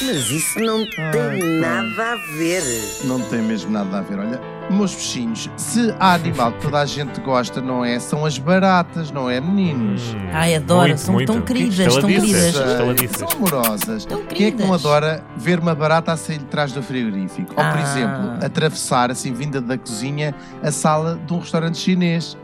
[0.00, 2.62] Mas isso não tem nada a ver.
[3.04, 4.18] Não tem mesmo nada a ver.
[4.18, 4.40] Olha,
[4.70, 7.98] meus bichinhos, se há animal que toda a gente gosta, não é?
[7.98, 10.02] São as baratas, não é, meninos?
[10.32, 11.32] Ai, adoro, Muito, são muito.
[11.32, 12.54] tão queridas, tão queridas.
[12.54, 12.64] Sei.
[12.64, 13.16] Estaladiças.
[13.18, 14.04] São amorosas.
[14.04, 14.86] Tão Quem é que não queridas.
[14.86, 17.48] adora ver uma barata a sair de trás do frigorífico?
[17.50, 17.82] Ou, por Ah.
[17.82, 22.36] exemplo, atravessar, assim, vinda da cozinha, a sala de um restaurante chinês.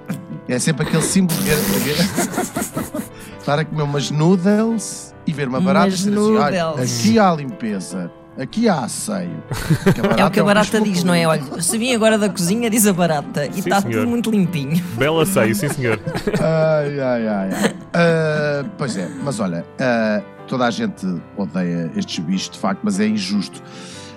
[0.48, 1.50] É sempre aquele símbolo de
[3.38, 7.00] Estar a comer umas noodles e ver uma barata e Umas dizer assim, "Olha, noodles."
[7.00, 9.42] aqui há limpeza, aqui há asseio.
[10.18, 11.26] É o que a um barata diz, não é?
[11.26, 13.46] Olha, se vim agora da cozinha, diz a barata.
[13.46, 14.00] E Sim, está senhor.
[14.00, 14.82] tudo muito limpinho.
[14.96, 15.98] Bela seio, sim senhor.
[16.40, 17.50] Ai, ai, ai.
[17.52, 17.74] ai.
[17.92, 23.00] Ah, pois é, mas olha, ah, toda a gente odeia estes bichos, de facto, mas
[23.00, 23.62] é injusto.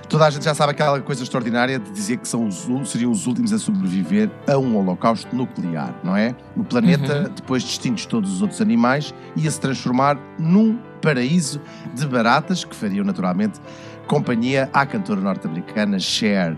[0.10, 3.28] Toda a gente já sabe aquela coisa extraordinária de dizer que são os, seriam os
[3.28, 6.34] últimos a sobreviver a um holocausto nuclear, não é?
[6.56, 11.62] O planeta, depois de extintos todos os outros animais, ia se transformar num paraíso
[11.94, 13.60] de baratas que fariam naturalmente
[14.08, 16.58] companhia à cantora norte-americana Cher.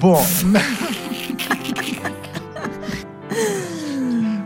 [0.00, 0.20] Bom,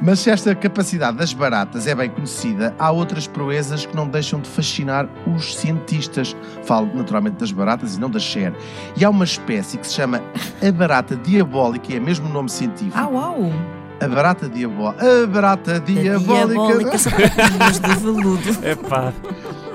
[0.05, 4.41] Mas se esta capacidade das baratas é bem conhecida, há outras proezas que não deixam
[4.41, 6.36] de fascinar os cientistas.
[6.64, 8.53] Falo naturalmente das baratas e não da Cher.
[8.97, 10.20] E há uma espécie que se chama
[10.61, 12.98] a barata diabólica, é mesmo o nome científico.
[12.98, 13.53] Ah, uau!
[14.00, 15.23] A barata diabólica.
[15.23, 16.47] A barata diabólica.
[16.48, 18.50] Diabólica, sapatinhos de veludo.
[18.67, 19.12] Epá.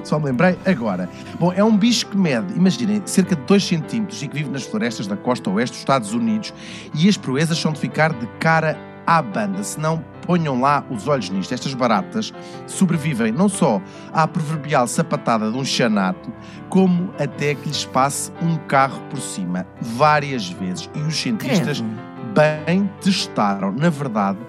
[0.03, 1.09] Só me lembrei agora.
[1.39, 4.63] Bom, é um bicho que mede, imaginem, cerca de 2 centímetros e que vive nas
[4.63, 6.53] florestas da costa oeste dos Estados Unidos.
[6.93, 11.29] E as proezas são de ficar de cara à banda, senão ponham lá os olhos
[11.29, 11.53] nisto.
[11.53, 12.33] Estas baratas
[12.67, 16.31] sobrevivem não só à proverbial sapatada de um chanato,
[16.69, 20.89] como até que lhes passe um carro por cima, várias vezes.
[20.93, 22.65] E os cientistas Credo.
[22.65, 23.71] bem testaram.
[23.71, 24.39] Na verdade,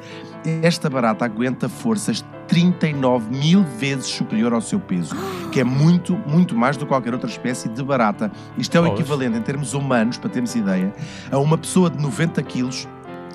[0.62, 5.14] esta barata aguenta forças 39 mil vezes superior ao seu peso,
[5.52, 8.32] que é muito, muito mais do que qualquer outra espécie de barata.
[8.56, 10.92] Isto é o equivalente, em termos humanos, para termos ideia,
[11.30, 12.88] a uma pessoa de 90 quilos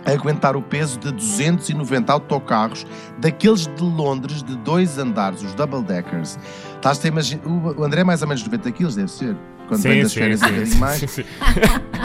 [0.06, 2.86] aguentar o peso de 290 autocarros
[3.20, 6.38] daqueles de Londres de dois andares, os double deckers.
[6.76, 7.42] Estás a imaginar?
[7.48, 9.36] O André é mais ou menos 90 quilos, deve ser.
[9.68, 11.00] Quando vem Sim, das sim, férias um sim, bocadinho mais.
[11.00, 11.24] sim, sim.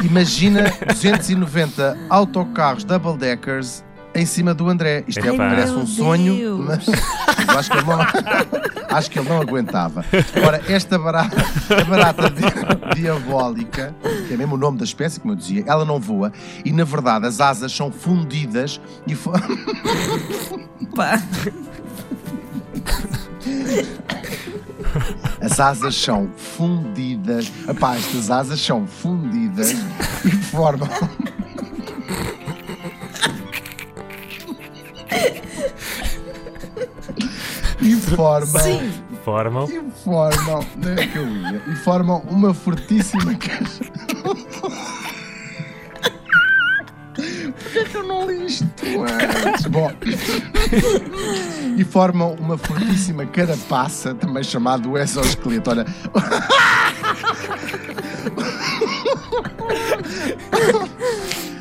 [0.04, 5.04] Imagina 290 autocarros double deckers em cima do André.
[5.08, 6.64] Isto é, parece um sonho, Deus.
[6.66, 8.00] mas eu acho que ele não,
[8.96, 10.04] acho que ele não aguentava.
[10.46, 11.36] Ora, esta barata,
[11.88, 13.94] barata di- diabólica,
[14.28, 16.32] que é mesmo o nome da espécie, como eu dizia, ela não voa
[16.64, 19.32] e, na verdade, as asas são fundidas e fo-
[20.94, 21.20] Pá.
[25.40, 27.50] as asas são fundidas.
[27.68, 29.72] Epá, estas asas são fundidas
[30.24, 30.88] e formam.
[37.80, 38.60] E formam.
[38.60, 38.92] Sim.
[39.24, 39.68] Formam.
[39.68, 40.66] E formam.
[40.76, 41.62] Onde é que eu ia?
[41.68, 43.84] E formam uma fortíssima caixa.
[47.72, 48.64] Porquê que eu não li isto
[49.44, 49.66] antes?
[49.68, 49.90] Bom.
[51.76, 55.70] E formam uma fortíssima carapaça, também chamado exoesqueleto.
[55.70, 55.84] Olha.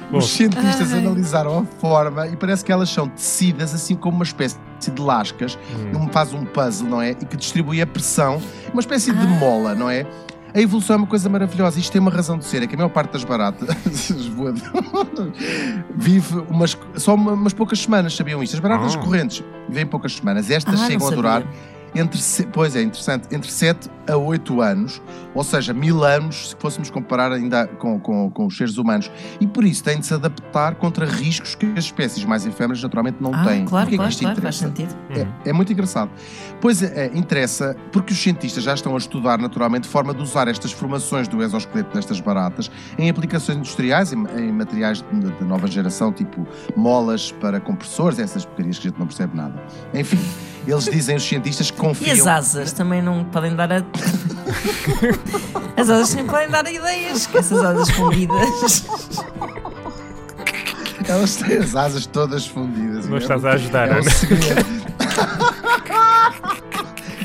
[0.09, 0.19] Bom.
[0.19, 1.00] Os cientistas Ai.
[1.00, 4.57] analisaram a forma e parece que elas são tecidas assim como uma espécie
[4.94, 5.57] de lascas,
[5.94, 7.12] um faz um puzzle, não é?
[7.12, 8.41] E que distribui a pressão,
[8.72, 9.29] uma espécie de Ah.
[9.29, 10.06] mola, não é?
[10.53, 11.79] A evolução é uma coisa maravilhosa.
[11.79, 13.67] Isto tem uma razão de ser, é que a maior parte das baratas
[14.35, 15.33] voadoras,
[15.95, 18.55] vive umas, só uma- umas poucas semanas, sabiam isto?
[18.55, 18.99] As baratas Ah.
[18.99, 20.49] correntes vivem poucas semanas.
[20.49, 21.15] Estas Ah, chegam a sabia.
[21.15, 21.43] durar
[21.95, 22.19] entre,
[22.51, 25.01] pois é, interessante, entre 7 a 8 anos,
[25.33, 29.11] ou seja, mil anos, se fôssemos comparar ainda com, com, com os seres humanos.
[29.39, 33.17] E por isso têm de se adaptar contra riscos que as espécies mais efêmeras naturalmente
[33.19, 33.65] não Ah, têm.
[33.65, 34.95] claro, Porquê é que claro, claro, faz sentido.
[35.09, 36.09] É, é muito engraçado.
[36.61, 40.47] Pois é, é, interessa porque os cientistas já estão a estudar naturalmente forma de usar
[40.47, 45.67] estas formações do exoesqueleto destas baratas em aplicações industriais, em, em materiais de, de nova
[45.67, 49.61] geração, tipo molas para compressores, essas porcarias que a gente não percebe nada.
[49.93, 50.19] Enfim,
[50.72, 52.13] eles dizem, os cientistas, que E confiam.
[52.13, 53.81] as asas também não podem dar a.
[55.79, 58.83] As asas também podem dar ideias, que essas asas fundidas.
[61.07, 63.07] Elas têm as asas todas fundidas.
[63.07, 64.65] Não estás a ajudar, É o segredo.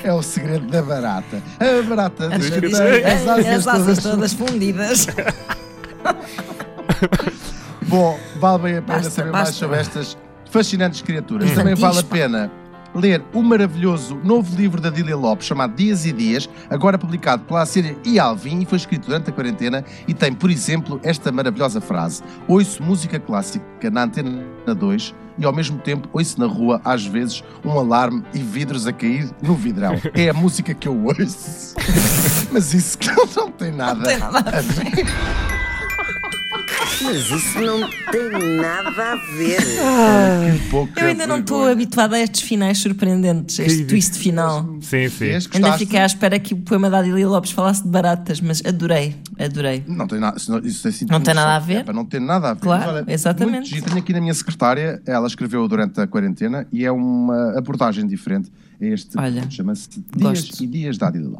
[0.04, 1.40] É o segredo da barata.
[1.60, 5.06] A barata As, diz As- asas, as asas todas todas fundidas.
[7.86, 9.60] Bom, vale bem a pena Basta, saber mais basta.
[9.60, 10.16] sobre estas
[10.50, 11.50] fascinantes criaturas.
[11.50, 11.54] Hum.
[11.54, 12.50] Também vale a pena
[12.94, 17.64] ler o maravilhoso novo livro da Dília Lopes, chamado Dias e Dias, agora publicado pela
[17.66, 21.80] Síria e Alvin, e foi escrito durante a quarentena, e tem, por exemplo, esta maravilhosa
[21.80, 27.06] frase: Ouço música clássica na Antena 2 e ao mesmo tempo ouço na rua, às
[27.06, 29.92] vezes, um alarme e vidros a cair no vidrão.
[30.14, 31.74] É a música que eu ouço.
[32.52, 35.51] Mas isso não, não tem nada, Não tem nada a ver.
[37.02, 39.58] Mas isso não tem nada a ver.
[39.60, 44.78] Que pouca Eu ainda não estou habituada a estes finais surpreendentes, a este twist final.
[44.80, 45.30] Sim, sim.
[45.54, 49.16] Ainda fiquei à espera que o poema da Adília Lopes falasse de baratas, mas adorei,
[49.38, 49.84] adorei.
[49.86, 51.78] Não tem nada, isso, é assim Não tem nada a ver?
[51.78, 52.60] É para não ter nada a ver.
[52.60, 53.70] Claro, Mas exatamente.
[53.72, 53.84] muito.
[53.86, 58.50] Tenho aqui na minha secretária, ela escreveu durante a quarentena e é uma abordagem diferente
[58.80, 60.62] a este Olha, chama-se Dias gosto.
[60.64, 61.30] e Dias da Adila.